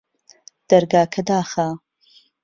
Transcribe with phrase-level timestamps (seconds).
[0.69, 1.67] دەرگاکە داخە